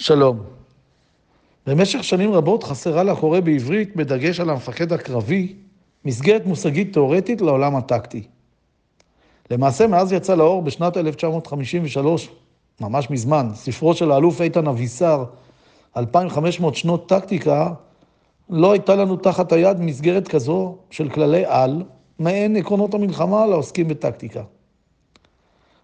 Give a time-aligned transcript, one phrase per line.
[0.00, 0.38] שלום.
[1.66, 5.54] במשך שנים רבות חסרה לקורא בעברית, בדגש על המפקד הקרבי,
[6.04, 8.22] מסגרת מושגית תאורטית לעולם הטקטי.
[9.50, 12.28] למעשה, מאז יצא לאור בשנת 1953,
[12.80, 15.24] ממש מזמן, ספרו של האלוף איתן אבישר,
[15.96, 17.72] 2,500 שנות טקטיקה,
[18.50, 21.82] לא הייתה לנו תחת היד מסגרת כזו של כללי על,
[22.18, 24.42] מעין עקרונות המלחמה לעוסקים בטקטיקה.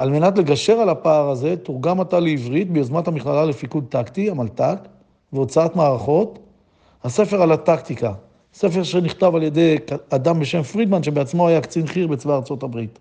[0.00, 4.78] על מנת לגשר על הפער הזה, תורגם עתה לעברית ביוזמת המכללה לפיקוד טקטי, המלת"ק,
[5.32, 6.38] והוצאת מערכות,
[7.04, 8.12] הספר על הטקטיקה,
[8.54, 9.76] ספר שנכתב על ידי
[10.10, 12.98] אדם בשם פרידמן, שבעצמו היה קצין חי"ר בצבא ארצות הברית.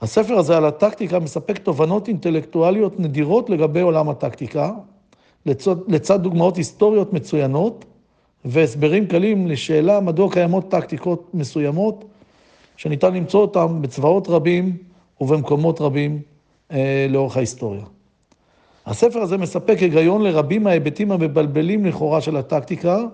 [0.00, 4.72] הספר הזה על הטקטיקה מספק תובנות אינטלקטואליות נדירות לגבי עולם הטקטיקה,
[5.46, 7.84] לצד, לצד דוגמאות היסטוריות מצוינות
[8.44, 12.04] והסברים קלים לשאלה מדוע קיימות טקטיקות מסוימות,
[12.76, 14.88] שניתן למצוא אותן בצבאות רבים
[15.20, 16.22] ובמקומות רבים
[16.72, 17.84] אה, לאורך ההיסטוריה.
[18.86, 23.04] הספר הזה מספק היגיון לרבים מההיבטים המבלבלים לכאורה של הטקטיקה,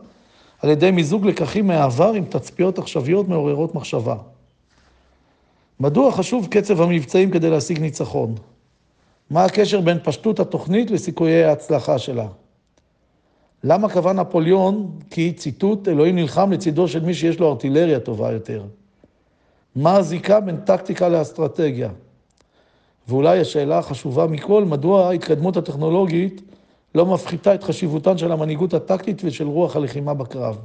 [0.63, 4.17] על ידי מיזוג לקחים מהעבר עם תצפיות עכשוויות מעוררות מחשבה.
[5.81, 8.35] מדוע חשוב קצב המבצעים כדי להשיג ניצחון?
[9.31, 12.27] מה הקשר בין פשטות התוכנית לסיכויי ההצלחה שלה?
[13.65, 18.63] למה קבע נפוליאון כי, ציטוט, אלוהים נלחם לצידו של מי שיש לו ארטילריה טובה יותר?
[19.77, 21.89] מה הזיקה בין טקטיקה לאסטרטגיה?
[23.09, 26.43] ואולי השאלה החשובה מכל, מדוע ההתקדמות הטכנולוגית
[26.95, 30.59] לא מפחיתה את חשיבותן של המנהיגות הטקטית ושל רוח הלחימה בקרב.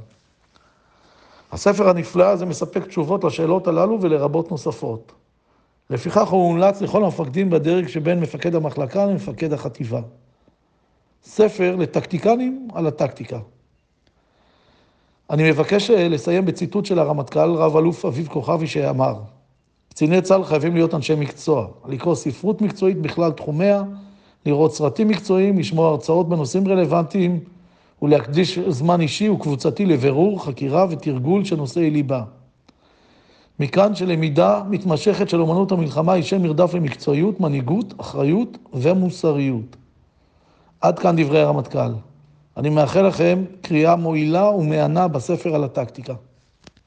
[1.52, 5.12] הספר הנפלא הזה מספק תשובות לשאלות הללו ולרבות נוספות.
[5.90, 10.00] לפיכך הוא מומלץ לכל המפקדים בדרג שבין מפקד המחלקה למפקד החטיבה.
[11.24, 13.38] ספר לטקטיקנים על הטקטיקה.
[15.30, 19.14] אני מבקש אה, לסיים בציטוט של הרמטכ"ל, רב אלוף אביב כוכבי, שאמר,
[19.88, 23.82] קציני צה"ל חייבים להיות אנשי מקצוע, לקרוא ספרות מקצועית בכלל תחומיה,
[24.46, 27.40] לראות סרטים מקצועיים, לשמוע הרצאות בנושאים רלוונטיים
[28.02, 32.22] ולהקדיש זמן אישי וקבוצתי לבירור, חקירה ותרגול של נושאי ליבה.
[33.60, 39.76] מכאן שלמידה מתמשכת של אומנות המלחמה היא שם מרדף למקצועיות, מנהיגות, אחריות ומוסריות.
[40.80, 42.09] עד כאן דברי הרמטכ"ל.
[42.60, 46.14] אני מאחל לכם קריאה מועילה ומהנה בספר על הטקטיקה.